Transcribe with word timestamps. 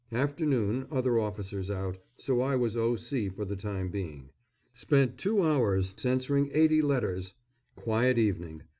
Afternoon, 0.11 0.87
other 0.89 1.19
officers 1.19 1.69
out, 1.69 1.99
so 2.17 2.41
I 2.41 2.55
was 2.55 2.75
O.C. 2.75 3.29
for 3.29 3.45
the 3.45 3.55
time 3.55 3.89
being. 3.89 4.31
Spent 4.73 5.19
two 5.19 5.43
hours 5.43 5.93
censoring 5.95 6.49
eighty 6.55 6.81
letters! 6.81 7.35
Quiet 7.75 8.17
evening. 8.17 8.63